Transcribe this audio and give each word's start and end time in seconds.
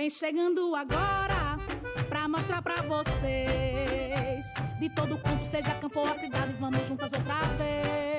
Vem 0.00 0.08
chegando 0.08 0.74
agora 0.74 1.58
pra 2.08 2.26
mostrar 2.26 2.62
pra 2.62 2.76
vocês. 2.76 4.46
De 4.78 4.88
todo 4.88 5.18
canto, 5.18 5.44
seja 5.44 5.74
campo 5.74 6.00
ou 6.00 6.14
cidade, 6.14 6.54
vamos 6.54 6.88
juntas 6.88 7.12
outra 7.12 7.42
vez. 7.58 8.09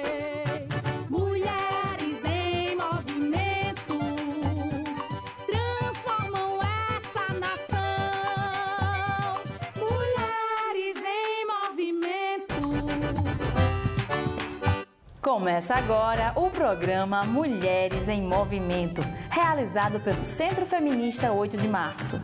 Começa 15.32 15.76
agora 15.76 16.34
o 16.36 16.50
programa 16.50 17.24
Mulheres 17.24 18.10
em 18.10 18.22
Movimento, 18.22 19.02
realizado 19.30 19.98
pelo 20.02 20.26
Centro 20.26 20.66
Feminista 20.66 21.32
8 21.32 21.56
de 21.56 21.70
Março. 21.70 22.22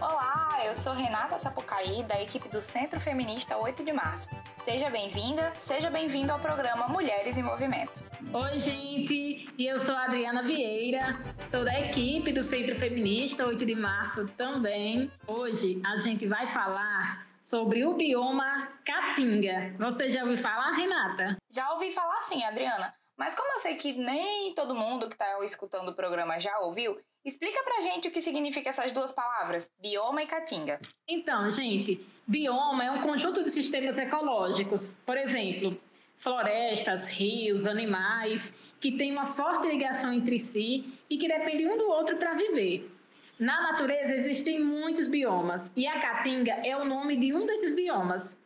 Olá, 0.00 0.60
eu 0.64 0.76
sou 0.76 0.92
Renata 0.92 1.36
Sapucaí, 1.36 2.04
da 2.04 2.22
equipe 2.22 2.48
do 2.48 2.62
Centro 2.62 3.00
Feminista 3.00 3.56
8 3.56 3.84
de 3.84 3.92
Março. 3.92 4.28
Seja 4.64 4.88
bem-vinda, 4.88 5.52
seja 5.60 5.90
bem-vindo 5.90 6.30
ao 6.30 6.38
programa 6.38 6.86
Mulheres 6.86 7.36
em 7.36 7.42
Movimento. 7.42 8.00
Oi, 8.32 8.60
gente, 8.60 9.52
e 9.58 9.66
eu 9.66 9.80
sou 9.80 9.96
a 9.96 10.04
Adriana 10.04 10.44
Vieira, 10.44 11.18
sou 11.48 11.64
da 11.64 11.76
equipe 11.80 12.30
do 12.30 12.44
Centro 12.44 12.78
Feminista 12.78 13.44
8 13.44 13.66
de 13.66 13.74
Março 13.74 14.28
também. 14.36 15.10
Hoje 15.26 15.82
a 15.84 15.98
gente 15.98 16.24
vai 16.28 16.46
falar 16.46 17.27
sobre 17.48 17.82
o 17.82 17.94
bioma 17.94 18.68
Caatinga. 18.84 19.74
Você 19.78 20.10
já 20.10 20.20
ouviu 20.20 20.36
falar, 20.36 20.70
Renata? 20.72 21.38
Já 21.50 21.72
ouvi 21.72 21.90
falar 21.90 22.20
sim, 22.20 22.44
Adriana, 22.44 22.92
mas 23.16 23.34
como 23.34 23.50
eu 23.54 23.58
sei 23.58 23.74
que 23.74 23.94
nem 23.94 24.54
todo 24.54 24.74
mundo 24.74 25.08
que 25.08 25.14
está 25.14 25.42
escutando 25.42 25.88
o 25.88 25.94
programa 25.94 26.38
já 26.38 26.58
ouviu, 26.58 27.00
explica 27.24 27.62
pra 27.62 27.80
gente 27.80 28.06
o 28.06 28.10
que 28.10 28.20
significa 28.20 28.68
essas 28.68 28.92
duas 28.92 29.12
palavras, 29.12 29.70
bioma 29.80 30.22
e 30.22 30.26
caatinga. 30.26 30.78
Então, 31.08 31.50
gente, 31.50 32.06
bioma 32.26 32.84
é 32.84 32.90
um 32.90 33.00
conjunto 33.00 33.42
de 33.42 33.50
sistemas 33.50 33.96
ecológicos. 33.96 34.92
Por 35.06 35.16
exemplo, 35.16 35.80
florestas, 36.18 37.06
rios, 37.06 37.66
animais, 37.66 38.74
que 38.78 38.92
têm 38.92 39.10
uma 39.10 39.24
forte 39.24 39.68
ligação 39.68 40.12
entre 40.12 40.38
si 40.38 40.84
e 41.08 41.16
que 41.16 41.26
dependem 41.26 41.72
um 41.72 41.78
do 41.78 41.88
outro 41.88 42.18
para 42.18 42.34
viver. 42.34 42.97
Na 43.38 43.60
natureza 43.60 44.16
existem 44.16 44.58
muitos 44.58 45.06
biomas 45.06 45.70
e 45.76 45.86
a 45.86 46.00
caatinga 46.00 46.54
é 46.66 46.76
o 46.76 46.84
nome 46.84 47.16
de 47.16 47.32
um 47.32 47.46
desses 47.46 47.72
biomas. 47.72 48.36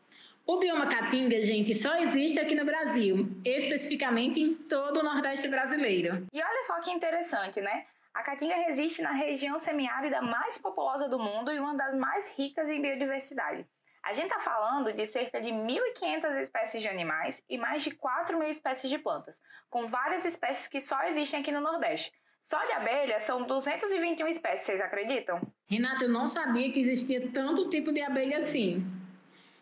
O 0.46 0.58
bioma 0.58 0.86
caatinga, 0.86 1.40
gente, 1.40 1.74
só 1.74 1.94
existe 1.96 2.38
aqui 2.38 2.54
no 2.54 2.66
Brasil, 2.66 3.26
especificamente 3.42 4.38
em 4.38 4.54
todo 4.54 5.00
o 5.00 5.02
Nordeste 5.02 5.48
brasileiro. 5.48 6.26
E 6.30 6.42
olha 6.42 6.62
só 6.64 6.78
que 6.80 6.90
interessante, 6.90 7.58
né? 7.62 7.86
A 8.12 8.22
caatinga 8.22 8.54
resiste 8.54 9.00
na 9.00 9.12
região 9.12 9.58
semiárida 9.58 10.20
mais 10.20 10.58
populosa 10.58 11.08
do 11.08 11.18
mundo 11.18 11.50
e 11.50 11.58
uma 11.58 11.74
das 11.74 11.94
mais 11.96 12.36
ricas 12.36 12.68
em 12.68 12.82
biodiversidade. 12.82 13.66
A 14.02 14.12
gente 14.12 14.26
está 14.26 14.40
falando 14.40 14.92
de 14.92 15.06
cerca 15.06 15.40
de 15.40 15.48
1.500 15.48 16.38
espécies 16.38 16.82
de 16.82 16.88
animais 16.88 17.42
e 17.48 17.56
mais 17.56 17.82
de 17.82 17.92
4 17.92 18.38
mil 18.38 18.48
espécies 18.50 18.90
de 18.90 18.98
plantas, 18.98 19.40
com 19.70 19.86
várias 19.86 20.26
espécies 20.26 20.68
que 20.68 20.82
só 20.82 21.02
existem 21.04 21.40
aqui 21.40 21.50
no 21.50 21.62
Nordeste. 21.62 22.12
Só 22.42 22.58
de 22.66 22.72
abelhas 22.72 23.22
são 23.22 23.44
221 23.44 24.26
espécies, 24.28 24.66
vocês 24.66 24.80
acreditam? 24.80 25.40
Renata, 25.68 26.04
eu 26.04 26.10
não 26.10 26.26
sabia 26.26 26.72
que 26.72 26.80
existia 26.80 27.30
tanto 27.32 27.68
tipo 27.70 27.92
de 27.92 28.02
abelha 28.02 28.38
assim. 28.38 28.84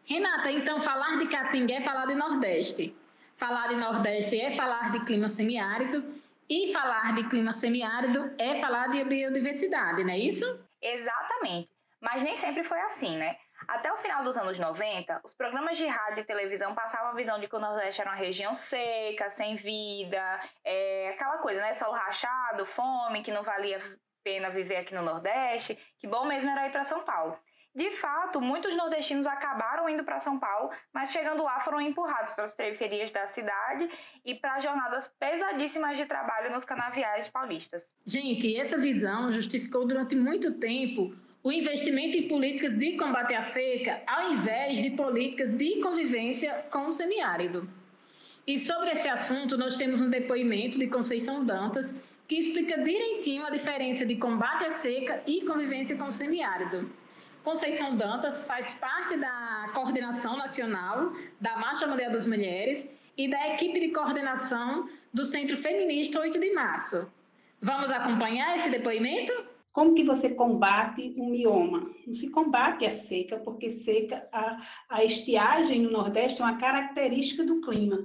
Renata, 0.05 0.51
então 0.51 0.81
falar 0.81 1.19
de 1.19 1.29
caatinga 1.29 1.75
é 1.75 1.81
falar 1.81 2.07
de 2.07 2.15
Nordeste. 2.15 2.97
Falar 3.37 3.69
de 3.69 3.77
Nordeste 3.77 4.41
é 4.41 4.57
falar 4.57 4.91
de 4.93 5.05
clima 5.05 5.29
semiárido 5.29 6.05
e 6.49 6.73
falar 6.73 7.15
de 7.15 7.29
clima 7.29 7.53
semiárido 7.53 8.33
é 8.39 8.57
falar 8.57 8.89
de 8.89 9.05
biodiversidade, 9.05 10.03
não 10.03 10.11
é 10.11 10.19
isso? 10.19 10.59
Exatamente. 10.83 11.71
Mas 12.01 12.23
nem 12.23 12.35
sempre 12.35 12.65
foi 12.65 12.81
assim, 12.81 13.17
né? 13.17 13.37
Até 13.69 13.93
o 13.93 13.97
final 13.99 14.25
dos 14.25 14.37
anos 14.37 14.59
90, 14.59 15.21
os 15.25 15.35
programas 15.35 15.77
de 15.77 15.87
rádio 15.87 16.21
e 16.21 16.25
televisão 16.25 16.75
passavam 16.75 17.11
a 17.11 17.15
visão 17.15 17.39
de 17.39 17.49
que 17.49 17.57
o 17.57 17.61
Nordeste 17.61 18.01
era 18.01 18.11
uma 18.11 18.17
região 18.17 18.55
seca, 18.55 19.31
sem 19.31 19.57
vida, 19.57 20.41
é, 20.65 21.11
aquela 21.11 21.39
coisa, 21.39 21.61
né? 21.61 21.73
Solo 21.75 21.93
rachado, 21.93 22.65
fome, 22.65 23.23
que 23.23 23.31
não 23.31 23.43
valia 23.43 23.81
pena 24.23 24.51
viver 24.51 24.77
aqui 24.77 24.95
no 24.95 25.03
Nordeste, 25.03 25.79
que 25.99 26.07
bom 26.07 26.25
mesmo 26.27 26.51
era 26.51 26.67
ir 26.67 26.73
para 26.73 26.85
São 26.85 27.05
Paulo. 27.05 27.39
De 27.73 27.89
fato, 27.93 28.41
muitos 28.41 28.75
nordestinos 28.75 29.29
acabaram 29.29 29.89
indo 29.89 30.03
para 30.03 30.19
São 30.19 30.41
Paulo, 30.41 30.71
mas 30.93 31.13
chegando 31.13 31.45
lá 31.45 31.61
foram 31.61 31.81
empurrados 31.81 32.33
pelas 32.33 32.53
periferias 32.53 33.13
da 33.13 33.27
cidade 33.27 33.89
e 34.25 34.35
para 34.35 34.59
jornadas 34.59 35.07
pesadíssimas 35.21 35.97
de 35.97 36.05
trabalho 36.05 36.51
nos 36.51 36.65
canaviais 36.65 37.29
paulistas. 37.29 37.95
Gente, 38.05 38.57
essa 38.59 38.77
visão 38.77 39.31
justificou 39.31 39.87
durante 39.87 40.17
muito 40.17 40.59
tempo 40.59 41.15
o 41.43 41.51
investimento 41.51 42.19
em 42.19 42.29
políticas 42.29 42.77
de 42.77 42.97
combate 42.97 43.35
à 43.35 43.41
seca, 43.41 44.03
ao 44.07 44.33
invés 44.33 44.81
de 44.83 44.91
políticas 44.91 45.51
de 45.51 45.81
convivência 45.81 46.67
com 46.71 46.87
o 46.87 46.93
semiárido. 46.93 47.69
E 48.47 48.59
sobre 48.59 48.91
esse 48.91 49.09
assunto, 49.09 49.57
nós 49.57 49.77
temos 49.77 50.03
um 50.03 50.11
depoimento 50.11 50.79
de 50.79 50.87
Conceição 50.87 51.45
Dantas 51.45 51.95
que 52.29 52.37
explica 52.37 52.83
direitinho 52.83 53.45
a 53.45 53.51
diferença 53.51 54.05
de 54.05 54.17
combate 54.17 54.65
à 54.67 54.71
seca 54.71 55.23
e 55.27 55.41
convivência 55.43 55.97
com 55.97 56.05
o 56.05 56.13
semiárido. 56.13 56.91
Conceição 57.43 57.97
Dantas 57.97 58.45
faz 58.45 58.75
parte 58.75 59.17
da 59.17 59.71
coordenação 59.75 60.37
nacional 60.37 61.13
da 61.41 61.57
Marcha 61.57 61.87
Mundial 61.87 62.11
das 62.11 62.27
Mulheres 62.27 62.87
e 63.17 63.29
da 63.29 63.55
equipe 63.55 63.81
de 63.81 63.89
coordenação 63.89 64.89
do 65.13 65.25
Centro 65.25 65.57
Feminista 65.57 66.21
8 66.21 66.39
de 66.39 66.53
Março. 66.53 67.11
Vamos 67.63 67.91
acompanhar 67.91 68.59
esse 68.59 68.69
depoimento? 68.69 69.50
Como 69.73 69.95
que 69.95 70.03
você 70.03 70.31
combate 70.31 71.15
um 71.17 71.31
mioma? 71.31 71.87
Não 72.07 72.15
se 72.15 72.31
combate 72.31 72.85
a 72.85 72.91
seca, 72.91 73.39
porque 73.39 73.71
seca, 73.71 74.29
a, 74.33 74.61
a 74.89 75.05
estiagem 75.05 75.83
no 75.83 75.91
Nordeste 75.91 76.43
é 76.43 76.45
uma 76.45 76.59
característica 76.59 77.45
do 77.45 77.61
clima. 77.61 77.99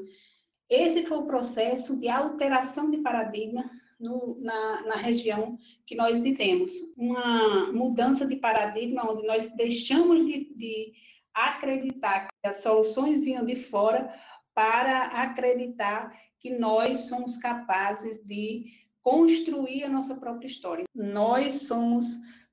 Esse 0.70 1.06
foi 1.06 1.18
o 1.18 1.26
processo 1.26 2.00
de 2.00 2.08
alteração 2.08 2.90
de 2.90 2.98
paradigma 2.98 3.64
no, 4.00 4.38
na, 4.42 4.84
na, 4.84 4.96
região 4.96 5.58
que 5.86 5.96
nós 5.96 6.20
vivemos. 6.20 6.72
Uma 6.98 7.72
mudança 7.72 8.26
de 8.26 8.36
paradigma 8.36 9.10
onde 9.10 9.26
nós 9.26 9.56
deixamos 9.56 10.26
de, 10.26 10.54
de 10.56 10.94
acreditar 11.34 12.28
que 12.28 12.50
as 12.50 12.58
soluções 12.58 13.22
vinham 13.22 13.46
de 13.46 13.56
fora 13.56 14.14
para 14.54 15.08
acreditar 15.24 16.12
que 16.40 16.58
nós 16.58 17.10
somos 17.10 17.38
capazes 17.38 18.24
de 18.24 18.85
construir 19.06 19.84
a 19.84 19.90
nossa 19.90 20.16
própria 20.16 20.48
história. 20.48 20.84
Nós 20.96 21.68
somos 21.68 22.08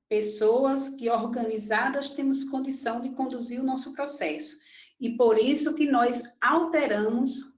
pessoas 0.07 0.89
que 0.89 1.09
organizadas 1.09 2.11
temos 2.11 2.43
condição 2.43 3.01
de 3.01 3.09
conduzir 3.09 3.59
o 3.59 3.65
nosso 3.65 3.91
processo. 3.91 4.59
E 5.01 5.17
por 5.17 5.39
isso 5.39 5.73
que 5.73 5.89
nós 5.89 6.21
alteramos 6.39 7.51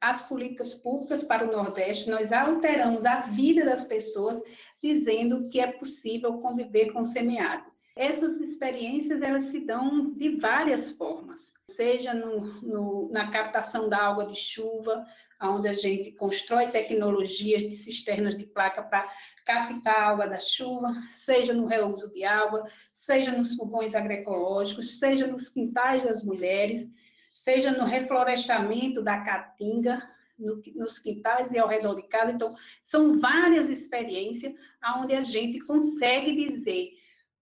as 0.00 0.26
políticas 0.26 0.72
públicas 0.72 1.22
para 1.22 1.46
o 1.46 1.52
Nordeste, 1.52 2.08
nós 2.08 2.32
alteramos 2.32 3.04
a 3.04 3.20
vida 3.20 3.62
das 3.66 3.84
pessoas, 3.84 4.40
dizendo 4.82 5.50
que 5.50 5.60
é 5.60 5.70
possível 5.70 6.38
conviver 6.38 6.92
com 6.92 7.00
o 7.00 7.04
semiárido. 7.04 7.70
Essas 7.98 8.40
experiências, 8.40 9.20
elas 9.22 9.46
se 9.46 9.66
dão 9.66 10.12
de 10.12 10.36
várias 10.36 10.92
formas, 10.92 11.52
seja 11.68 12.14
no, 12.14 12.42
no, 12.62 13.10
na 13.10 13.28
captação 13.28 13.88
da 13.88 13.98
água 13.98 14.24
de 14.24 14.36
chuva, 14.36 15.04
onde 15.42 15.66
a 15.66 15.74
gente 15.74 16.12
constrói 16.12 16.68
tecnologias 16.68 17.62
de 17.62 17.72
cisternas 17.72 18.38
de 18.38 18.46
placa 18.46 18.84
para 18.84 19.12
captar 19.44 19.96
a 19.96 20.10
água 20.10 20.28
da 20.28 20.38
chuva, 20.38 20.94
seja 21.10 21.52
no 21.52 21.66
reuso 21.66 22.08
de 22.12 22.22
água, 22.22 22.70
seja 22.94 23.32
nos 23.32 23.56
fogões 23.56 23.96
agroecológicos, 23.96 25.00
seja 25.00 25.26
nos 25.26 25.48
quintais 25.48 26.04
das 26.04 26.22
mulheres, 26.22 26.88
seja 27.34 27.72
no 27.72 27.84
reflorestamento 27.84 29.02
da 29.02 29.24
caatinga, 29.24 30.00
no, 30.38 30.62
nos 30.76 31.00
quintais 31.00 31.50
e 31.50 31.58
ao 31.58 31.66
redor 31.66 31.96
de 31.96 32.02
casa. 32.02 32.30
Então, 32.30 32.54
são 32.84 33.18
várias 33.18 33.68
experiências 33.68 34.54
onde 35.00 35.16
a 35.16 35.24
gente 35.24 35.58
consegue 35.58 36.32
dizer 36.32 36.97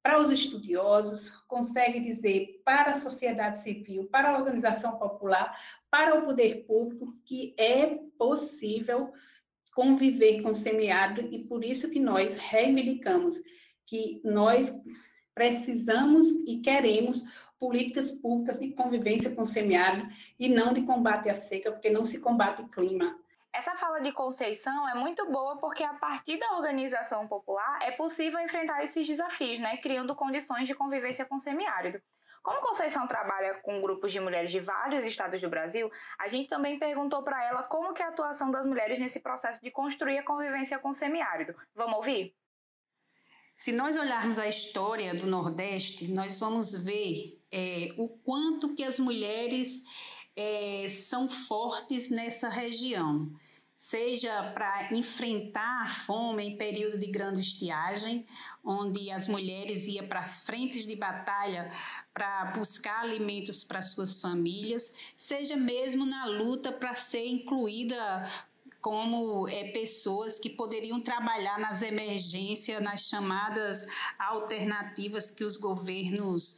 para 0.07 0.21
os 0.21 0.31
estudiosos, 0.31 1.31
consegue 1.49 1.99
dizer 1.99 2.63
para 2.65 2.93
a 2.93 2.95
sociedade 2.95 3.59
civil, 3.59 4.05
para 4.05 4.31
a 4.31 4.39
organização 4.39 4.97
popular, 4.99 5.59
para 5.91 6.17
o 6.17 6.25
poder 6.25 6.65
público, 6.65 7.13
que 7.25 7.53
é 7.59 7.99
possível 8.17 9.13
conviver 9.75 10.43
com 10.43 10.51
o 10.51 10.55
semiárido 10.55 11.23
e 11.35 11.49
por 11.49 11.65
isso 11.65 11.91
que 11.91 11.99
nós 11.99 12.39
reivindicamos 12.39 13.35
que 13.85 14.21
nós 14.23 14.81
precisamos 15.35 16.25
e 16.47 16.61
queremos 16.61 17.25
políticas 17.59 18.13
públicas 18.13 18.61
de 18.61 18.75
convivência 18.75 19.35
com 19.35 19.43
o 19.43 19.47
semiárido 19.47 20.09
e 20.39 20.49
não 20.49 20.73
de 20.73 20.83
combate 20.83 21.29
à 21.29 21.35
seca, 21.35 21.73
porque 21.73 21.91
não 21.91 22.05
se 22.05 22.21
combate 22.21 22.63
clima, 22.71 23.19
essa 23.57 23.75
fala 23.75 24.01
de 24.01 24.13
Conceição 24.13 24.87
é 24.87 24.95
muito 24.95 25.31
boa 25.31 25.57
porque 25.57 25.83
a 25.83 25.95
partir 25.95 26.39
da 26.39 26.53
organização 26.57 27.27
popular 27.27 27.79
é 27.83 27.91
possível 27.91 28.39
enfrentar 28.41 28.85
esses 28.85 29.07
desafios, 29.07 29.59
né, 29.59 29.79
criando 29.79 30.15
condições 30.15 30.69
de 30.69 30.75
convivência 30.75 31.25
com 31.25 31.37
o 31.37 31.39
semiárido. 31.39 31.99
Como 32.43 32.61
Conceição 32.61 33.09
trabalha 33.09 33.55
com 33.55 33.81
grupos 33.81 34.13
de 34.13 34.21
mulheres 34.21 34.53
de 34.53 34.61
vários 34.61 35.07
estados 35.07 35.41
do 35.41 35.49
Brasil, 35.49 35.91
a 36.19 36.29
gente 36.29 36.51
também 36.51 36.79
perguntou 36.79 37.23
para 37.23 37.43
ela 37.43 37.63
como 37.63 37.95
que 37.95 38.03
é 38.03 38.05
a 38.05 38.11
atuação 38.11 38.51
das 38.51 38.67
mulheres 38.67 38.99
nesse 38.99 39.21
processo 39.21 39.61
de 39.63 39.71
construir 39.71 40.19
a 40.19 40.23
convivência 40.23 40.79
com 40.79 40.91
o 40.91 40.93
semiárido. 40.93 41.57
Vamos 41.75 41.97
ouvir? 41.97 42.37
Se 43.55 43.73
nós 43.73 43.97
olharmos 43.97 44.39
a 44.39 44.47
história 44.47 45.15
do 45.15 45.27
Nordeste, 45.27 46.13
nós 46.13 46.39
vamos 46.39 46.77
ver 46.77 47.41
é, 47.51 47.89
o 47.97 48.07
quanto 48.07 48.75
que 48.75 48.85
as 48.85 48.99
mulheres 48.99 49.83
é, 50.37 50.89
são 50.89 51.29
fortes 51.29 52.11
nessa 52.11 52.49
região 52.49 53.31
seja 53.77 54.43
para 54.55 54.89
enfrentar 54.95 55.83
a 55.85 55.89
fome 55.89 56.43
em 56.43 56.57
período 56.57 56.99
de 56.99 57.09
grande 57.09 57.41
estiagem, 57.41 58.27
onde 58.65 59.11
as 59.11 59.29
mulheres 59.29 59.87
iam 59.87 60.09
para 60.09 60.21
as 60.21 60.41
frentes 60.41 60.87
de 60.87 60.97
batalha 60.97 61.71
para 62.15 62.47
buscar 62.57 63.03
alimentos 63.03 63.63
para 63.63 63.83
suas 63.83 64.19
famílias, 64.19 64.95
seja 65.15 65.57
mesmo 65.57 66.07
na 66.07 66.25
luta 66.25 66.73
para 66.73 66.95
ser 66.95 67.27
incluída 67.27 68.27
como 68.87 69.49
é, 69.49 69.65
pessoas 69.65 70.39
que 70.39 70.49
poderiam 70.49 71.01
trabalhar 71.01 71.59
nas 71.59 71.83
emergências, 71.83 72.81
nas 72.81 73.01
chamadas 73.01 73.85
alternativas 74.17 75.29
que 75.29 75.43
os 75.43 75.57
governos 75.57 76.57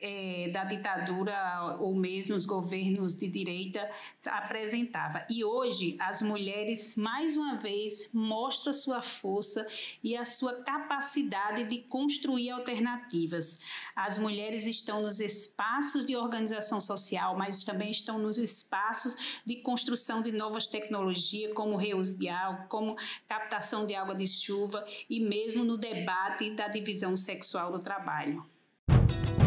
é, 0.00 0.50
da 0.52 0.64
ditadura 0.64 1.76
ou 1.78 1.94
mesmo 1.94 2.34
os 2.34 2.44
governos 2.44 3.14
de 3.14 3.28
direita 3.28 3.88
apresentavam. 4.26 5.22
E 5.30 5.44
hoje 5.44 5.96
as 6.00 6.20
mulheres, 6.20 6.96
mais 6.96 7.36
uma 7.36 7.54
vez, 7.54 8.10
mostram 8.12 8.72
sua 8.72 9.00
força 9.00 9.64
e 10.02 10.16
a 10.16 10.24
sua 10.24 10.64
capacidade 10.64 11.62
de 11.62 11.78
construir 11.82 12.50
alternativas. 12.50 13.56
As 13.94 14.18
mulheres 14.18 14.66
estão 14.66 15.02
nos 15.02 15.20
espaços 15.20 16.04
de 16.04 16.16
organização 16.16 16.80
social, 16.80 17.38
mas 17.38 17.62
também 17.62 17.92
estão 17.92 18.18
nos 18.18 18.36
espaços 18.36 19.14
de 19.46 19.62
construção 19.62 20.20
de 20.20 20.32
novas 20.32 20.66
tecnologias, 20.66 21.52
como 21.54 21.67
como 21.68 21.76
reuso 21.76 22.18
de 22.18 22.30
água, 22.30 22.64
como 22.66 22.96
captação 23.28 23.84
de 23.84 23.94
água 23.94 24.14
de 24.14 24.26
chuva 24.26 24.82
e 25.08 25.20
mesmo 25.20 25.62
no 25.64 25.76
debate 25.76 26.50
da 26.54 26.66
divisão 26.66 27.14
sexual 27.14 27.70
do 27.70 27.78
trabalho. 27.78 28.42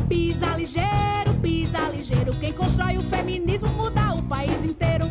Pisa 0.08 0.56
ligeiro, 0.56 1.34
pisa 1.42 1.80
ligeiro, 1.90 2.32
quem 2.40 2.54
constrói 2.54 2.96
o 2.98 3.02
feminismo 3.02 3.70
muda 3.70 4.14
o 4.14 4.22
país 4.30 4.64
inteiro. 4.64 5.06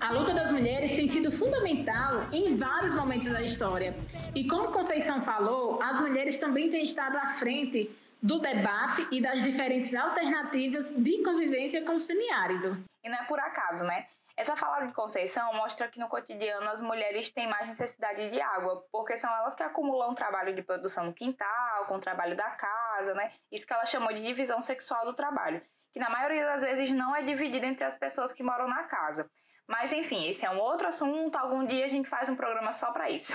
A 0.00 0.12
luta 0.12 0.32
das 0.32 0.50
mulheres 0.50 0.94
tem 0.94 1.06
sido 1.06 1.30
fundamental 1.30 2.28
em 2.32 2.56
vários 2.56 2.94
momentos 2.94 3.30
da 3.30 3.42
história. 3.42 3.94
E 4.34 4.46
como 4.46 4.72
Conceição 4.72 5.20
falou, 5.20 5.82
as 5.82 6.00
mulheres 6.00 6.36
também 6.36 6.70
têm 6.70 6.84
estado 6.84 7.16
à 7.16 7.26
frente 7.26 7.90
do 8.22 8.38
debate 8.38 9.06
e 9.10 9.20
das 9.20 9.42
diferentes 9.42 9.94
alternativas 9.94 10.94
de 10.96 11.22
convivência 11.22 11.82
com 11.82 11.96
o 11.96 12.00
semiárido. 12.00 12.82
E 13.04 13.08
não 13.08 13.18
é 13.18 13.24
por 13.24 13.38
acaso, 13.38 13.84
né? 13.84 14.06
Essa 14.36 14.54
fala 14.54 14.84
de 14.84 14.92
Conceição 14.92 15.54
mostra 15.54 15.88
que 15.88 15.98
no 15.98 16.08
cotidiano 16.08 16.68
as 16.68 16.82
mulheres 16.82 17.30
têm 17.30 17.48
mais 17.48 17.66
necessidade 17.66 18.28
de 18.28 18.38
água, 18.38 18.84
porque 18.92 19.16
são 19.16 19.34
elas 19.34 19.54
que 19.54 19.62
acumulam 19.62 20.14
trabalho 20.14 20.54
de 20.54 20.62
produção 20.62 21.06
no 21.06 21.14
quintal, 21.14 21.86
com 21.86 21.96
o 21.96 22.00
trabalho 22.00 22.36
da 22.36 22.50
casa, 22.50 23.14
né? 23.14 23.32
Isso 23.50 23.66
que 23.66 23.72
ela 23.72 23.86
chamou 23.86 24.12
de 24.12 24.22
divisão 24.22 24.60
sexual 24.60 25.06
do 25.06 25.14
trabalho, 25.14 25.62
que 25.90 25.98
na 25.98 26.10
maioria 26.10 26.44
das 26.44 26.60
vezes 26.60 26.92
não 26.92 27.16
é 27.16 27.22
dividida 27.22 27.66
entre 27.66 27.84
as 27.84 27.96
pessoas 27.96 28.34
que 28.34 28.42
moram 28.42 28.68
na 28.68 28.82
casa. 28.82 29.26
Mas 29.66 29.90
enfim, 29.90 30.28
esse 30.28 30.44
é 30.44 30.50
um 30.50 30.60
outro 30.60 30.86
assunto, 30.86 31.34
algum 31.36 31.64
dia 31.64 31.86
a 31.86 31.88
gente 31.88 32.06
faz 32.06 32.28
um 32.28 32.36
programa 32.36 32.74
só 32.74 32.92
para 32.92 33.08
isso. 33.08 33.34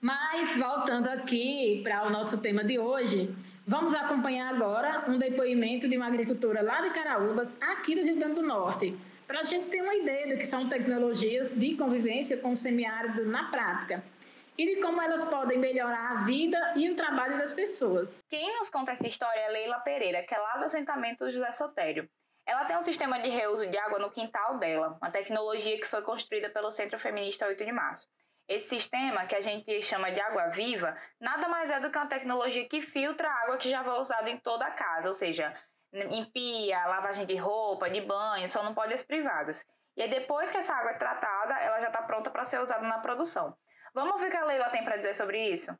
Mas 0.00 0.56
voltando 0.56 1.08
aqui 1.08 1.80
para 1.82 2.06
o 2.06 2.10
nosso 2.10 2.40
tema 2.40 2.62
de 2.62 2.78
hoje, 2.78 3.34
vamos 3.66 3.94
acompanhar 3.94 4.54
agora 4.54 5.10
um 5.10 5.18
depoimento 5.18 5.88
de 5.88 5.96
uma 5.96 6.06
agricultora 6.06 6.62
lá 6.62 6.82
de 6.82 6.90
Caraúbas, 6.90 7.60
aqui 7.60 7.96
do 7.96 8.02
Rio 8.02 8.16
Grande 8.16 8.36
do 8.36 8.42
Norte 8.42 8.96
para 9.26 9.40
a 9.40 9.44
gente 9.44 9.68
ter 9.68 9.82
uma 9.82 9.94
ideia 9.94 10.28
do 10.28 10.38
que 10.38 10.46
são 10.46 10.68
tecnologias 10.68 11.50
de 11.50 11.76
convivência 11.76 12.36
com 12.36 12.52
o 12.52 12.56
semiárido 12.56 13.26
na 13.26 13.50
prática 13.50 14.02
e 14.56 14.74
de 14.74 14.80
como 14.80 15.02
elas 15.02 15.24
podem 15.24 15.58
melhorar 15.58 16.12
a 16.12 16.24
vida 16.24 16.74
e 16.76 16.90
o 16.90 16.96
trabalho 16.96 17.36
das 17.36 17.52
pessoas. 17.52 18.24
Quem 18.28 18.56
nos 18.58 18.70
conta 18.70 18.92
essa 18.92 19.06
história 19.06 19.40
é 19.40 19.50
Leila 19.50 19.80
Pereira, 19.80 20.22
que 20.22 20.34
é 20.34 20.38
lá 20.38 20.56
do 20.56 20.64
assentamento 20.64 21.30
José 21.30 21.52
Sotério. 21.52 22.08
Ela 22.46 22.64
tem 22.64 22.76
um 22.76 22.80
sistema 22.80 23.18
de 23.18 23.28
reuso 23.28 23.66
de 23.66 23.76
água 23.76 23.98
no 23.98 24.10
quintal 24.10 24.58
dela, 24.58 24.96
uma 25.02 25.10
tecnologia 25.10 25.78
que 25.78 25.86
foi 25.86 26.00
construída 26.02 26.48
pelo 26.48 26.70
Centro 26.70 26.98
Feminista 26.98 27.46
8 27.46 27.64
de 27.64 27.72
Março. 27.72 28.06
Esse 28.48 28.68
sistema, 28.68 29.26
que 29.26 29.34
a 29.34 29.40
gente 29.40 29.82
chama 29.82 30.12
de 30.12 30.20
água 30.20 30.46
viva, 30.50 30.96
nada 31.20 31.48
mais 31.48 31.68
é 31.68 31.80
do 31.80 31.90
que 31.90 31.98
uma 31.98 32.06
tecnologia 32.06 32.66
que 32.68 32.80
filtra 32.80 33.28
a 33.28 33.42
água 33.42 33.58
que 33.58 33.68
já 33.68 33.82
foi 33.82 33.98
usada 33.98 34.30
em 34.30 34.38
toda 34.38 34.64
a 34.64 34.70
casa, 34.70 35.08
ou 35.08 35.14
seja, 35.14 35.52
em 35.92 36.24
pia, 36.30 36.86
lavagem 36.86 37.26
de 37.26 37.36
roupa, 37.36 37.88
de 37.88 38.00
banho, 38.00 38.48
só 38.48 38.62
não 38.62 38.74
pode 38.74 38.92
as 38.92 39.02
privadas. 39.02 39.64
E 39.96 40.02
aí 40.02 40.10
depois 40.10 40.50
que 40.50 40.58
essa 40.58 40.74
água 40.74 40.90
é 40.90 40.98
tratada, 40.98 41.54
ela 41.54 41.80
já 41.80 41.86
está 41.86 42.02
pronta 42.02 42.30
para 42.30 42.44
ser 42.44 42.60
usada 42.60 42.86
na 42.86 42.98
produção. 42.98 43.54
Vamos 43.94 44.20
ver 44.20 44.28
o 44.28 44.30
que 44.30 44.36
a 44.36 44.44
Leila 44.44 44.68
tem 44.68 44.84
para 44.84 44.96
dizer 44.96 45.14
sobre 45.14 45.48
isso? 45.48 45.74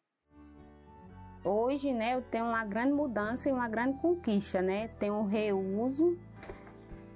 Hoje, 1.45 1.93
né, 1.93 2.15
eu 2.15 2.23
tenho 2.23 2.47
uma 2.47 2.65
grande 2.65 2.93
mudança 2.93 3.49
e 3.49 3.53
uma 3.53 3.69
grande 3.69 4.01
conquista, 4.01 4.61
né? 4.63 4.89
Tem 4.99 5.11
um 5.11 5.27
reuso 5.27 6.19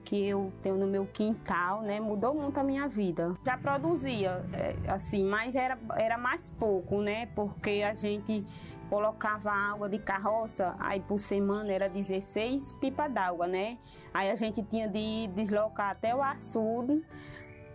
que 0.04 0.28
eu 0.28 0.52
tenho 0.62 0.76
no 0.76 0.86
meu 0.86 1.06
quintal, 1.06 1.82
né? 1.82 2.00
Mudou 2.00 2.34
muito 2.34 2.58
a 2.58 2.62
minha 2.62 2.86
vida. 2.86 3.34
Já 3.44 3.56
produzia, 3.56 4.42
é, 4.52 4.90
assim, 4.90 5.24
mas 5.24 5.54
era, 5.54 5.78
era 5.96 6.18
mais 6.18 6.50
pouco, 6.50 7.00
né? 7.00 7.26
Porque 7.34 7.82
a 7.82 7.94
gente 7.94 8.42
colocava 8.90 9.52
água 9.52 9.88
de 9.88 10.00
carroça, 10.00 10.74
aí 10.80 10.98
por 10.98 11.20
semana 11.20 11.72
era 11.72 11.88
16 11.88 12.72
pipas 12.72 13.10
d'água, 13.10 13.46
né? 13.46 13.78
Aí 14.12 14.28
a 14.28 14.34
gente 14.34 14.60
tinha 14.64 14.88
de 14.88 15.28
deslocar 15.28 15.90
até 15.90 16.12
o 16.12 16.20
açude 16.20 17.06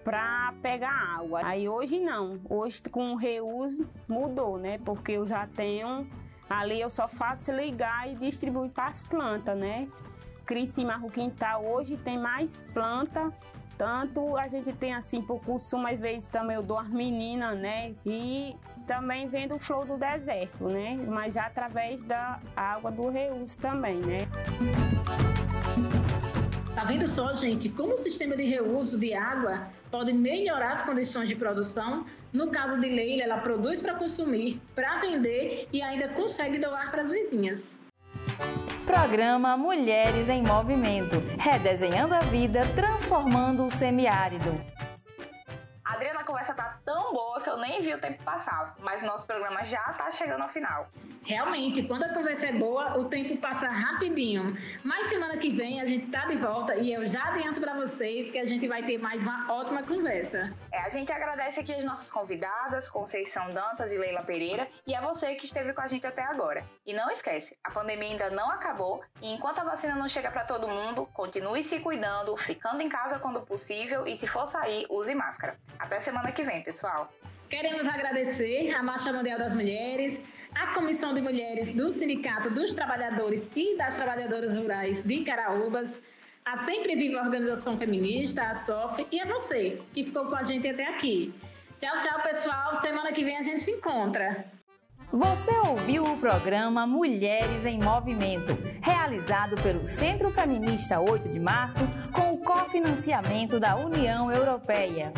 para 0.03 0.53
pegar 0.61 0.91
água. 0.91 1.39
Aí 1.41 1.69
hoje 1.69 1.99
não, 1.99 2.41
hoje 2.49 2.81
com 2.91 3.13
o 3.13 3.15
reuso 3.15 3.89
mudou, 4.09 4.57
né? 4.57 4.77
Porque 4.83 5.13
eu 5.13 5.25
já 5.25 5.47
tenho 5.47 6.05
ali 6.49 6.81
eu 6.81 6.89
só 6.89 7.07
faço 7.07 7.51
ligar 7.51 8.11
e 8.11 8.15
distribuir 8.15 8.69
para 8.69 8.89
as 8.89 9.01
plantas, 9.01 9.57
né? 9.57 9.87
Criscimar 10.45 11.03
o 11.03 11.09
quintal 11.09 11.65
hoje 11.65 11.95
tem 11.95 12.19
mais 12.19 12.51
planta 12.73 13.33
tanto 13.77 14.37
a 14.37 14.47
gente 14.47 14.71
tem 14.73 14.93
assim 14.93 15.21
por 15.21 15.39
consumo, 15.41 15.87
às 15.87 15.99
vezes 15.99 16.27
também 16.27 16.55
eu 16.55 16.63
dou 16.63 16.79
as 16.79 16.89
meninas, 16.89 17.57
né? 17.57 17.93
E 18.05 18.55
também 18.87 19.27
vendo 19.27 19.55
o 19.55 19.59
flor 19.59 19.85
do 19.85 19.97
deserto, 19.97 20.65
né? 20.65 20.97
Mas 21.07 21.33
já 21.33 21.45
através 21.45 22.01
da 22.03 22.39
água 22.55 22.91
do 22.91 23.09
reuso 23.09 23.57
também, 23.57 23.95
né? 23.97 24.27
Tá 26.75 26.83
vendo 26.83 27.07
só, 27.07 27.33
gente, 27.33 27.69
como 27.69 27.93
o 27.93 27.97
sistema 27.97 28.35
de 28.35 28.43
reuso 28.43 28.99
de 28.99 29.13
água 29.13 29.67
pode 29.89 30.11
melhorar 30.11 30.73
as 30.73 30.81
condições 30.81 31.29
de 31.29 31.35
produção? 31.35 32.05
No 32.33 32.51
caso 32.51 32.79
de 32.81 32.89
Leila, 32.89 33.23
ela 33.23 33.37
produz 33.37 33.81
para 33.81 33.95
consumir, 33.95 34.61
para 34.75 34.99
vender 34.99 35.69
e 35.71 35.81
ainda 35.81 36.09
consegue 36.09 36.59
doar 36.59 36.91
para 36.91 37.03
as 37.03 37.13
vizinhas. 37.13 37.77
Programa 38.85 39.57
Mulheres 39.57 40.29
em 40.29 40.41
Movimento, 40.41 41.21
redesenhando 41.37 42.13
a 42.13 42.19
vida, 42.19 42.61
transformando 42.75 43.65
o 43.65 43.71
semiárido. 43.71 44.55
Conversa 46.35 46.53
tá 46.53 46.77
tão 46.83 47.13
boa 47.13 47.39
que 47.39 47.49
eu 47.49 47.55
nem 47.55 47.81
vi 47.81 47.93
o 47.93 47.97
tempo 47.97 48.21
passar, 48.21 48.75
mas 48.79 49.01
nosso 49.01 49.25
programa 49.25 49.63
já 49.63 49.81
tá 49.93 50.11
chegando 50.11 50.41
ao 50.41 50.49
final. 50.49 50.85
Realmente, 51.25 51.81
quando 51.81 52.03
a 52.03 52.09
conversa 52.09 52.47
é 52.47 52.53
boa, 52.53 52.99
o 52.99 53.05
tempo 53.05 53.35
passa 53.37 53.67
rapidinho. 53.67 54.55
Mas 54.83 55.07
semana 55.07 55.37
que 55.37 55.49
vem 55.49 55.81
a 55.81 55.85
gente 55.85 56.05
tá 56.11 56.25
de 56.25 56.35
volta 56.35 56.75
e 56.75 56.93
eu 56.93 57.07
já 57.07 57.29
adianto 57.29 57.59
para 57.59 57.73
vocês 57.73 58.29
que 58.29 58.37
a 58.37 58.45
gente 58.45 58.67
vai 58.67 58.83
ter 58.83 58.99
mais 58.99 59.23
uma 59.23 59.51
ótima 59.51 59.81
conversa. 59.81 60.53
É, 60.71 60.81
a 60.81 60.89
gente 60.89 61.11
agradece 61.11 61.61
aqui 61.61 61.73
as 61.73 61.83
nossas 61.83 62.11
convidadas, 62.11 62.87
Conceição 62.87 63.51
Dantas 63.53 63.91
e 63.91 63.97
Leila 63.97 64.21
Pereira, 64.21 64.67
e 64.85 64.93
a 64.93 65.01
você 65.01 65.33
que 65.33 65.45
esteve 65.45 65.73
com 65.73 65.81
a 65.81 65.87
gente 65.87 66.05
até 66.05 66.21
agora. 66.21 66.63
E 66.85 66.93
não 66.93 67.09
esquece, 67.09 67.57
a 67.63 67.71
pandemia 67.71 68.11
ainda 68.11 68.29
não 68.29 68.51
acabou 68.51 69.01
e 69.19 69.33
enquanto 69.33 69.59
a 69.59 69.63
vacina 69.63 69.95
não 69.95 70.07
chega 70.07 70.29
para 70.29 70.43
todo 70.43 70.67
mundo, 70.67 71.07
continue 71.07 71.63
se 71.63 71.79
cuidando, 71.79 72.37
ficando 72.37 72.83
em 72.83 72.89
casa 72.89 73.17
quando 73.17 73.41
possível 73.41 74.05
e 74.05 74.15
se 74.15 74.27
for 74.27 74.45
sair, 74.45 74.85
use 74.91 75.15
máscara. 75.15 75.57
Até 75.79 75.99
semana 75.99 76.24
que 76.31 76.43
vem, 76.43 76.61
pessoal. 76.61 77.11
Queremos 77.49 77.87
agradecer 77.87 78.73
a 78.73 78.81
Marcha 78.81 79.13
Mundial 79.13 79.37
das 79.37 79.53
Mulheres, 79.53 80.21
a 80.53 80.67
Comissão 80.67 81.13
de 81.13 81.21
Mulheres 81.21 81.69
do 81.71 81.91
Sindicato 81.91 82.49
dos 82.49 82.73
Trabalhadores 82.73 83.49
e 83.55 83.77
das 83.77 83.95
Trabalhadoras 83.95 84.55
Rurais 84.55 84.99
de 85.01 85.23
Caraúbas, 85.23 86.01
a 86.43 86.59
Sempre 86.59 86.95
Viva 86.95 87.21
Organização 87.21 87.77
Feminista, 87.77 88.43
a 88.43 88.55
SOF, 88.55 89.05
e 89.11 89.19
a 89.19 89.25
você, 89.25 89.79
que 89.93 90.03
ficou 90.03 90.25
com 90.27 90.35
a 90.35 90.43
gente 90.43 90.67
até 90.67 90.87
aqui. 90.87 91.33
Tchau, 91.79 91.99
tchau, 92.01 92.21
pessoal. 92.21 92.75
Semana 92.75 93.11
que 93.11 93.23
vem 93.23 93.37
a 93.37 93.43
gente 93.43 93.61
se 93.61 93.71
encontra. 93.71 94.45
Você 95.11 95.51
ouviu 95.51 96.03
o 96.03 96.17
programa 96.17 96.87
Mulheres 96.87 97.65
em 97.65 97.79
Movimento, 97.79 98.57
realizado 98.81 99.55
pelo 99.61 99.87
Centro 99.87 100.29
Feminista 100.31 100.99
8 100.99 101.29
de 101.29 101.39
Março, 101.39 101.87
com 102.11 102.33
o 102.33 102.37
cofinanciamento 102.39 103.59
da 103.59 103.75
União 103.75 104.31
Europeia. 104.31 105.13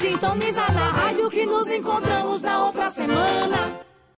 Sintoniza 0.00 0.66
na 0.72 0.90
rádio 0.90 1.28
que 1.30 1.46
nos 1.46 1.68
encontramos 1.68 2.42
na 2.42 2.66
outra 2.66 2.90
semana. 2.90 3.79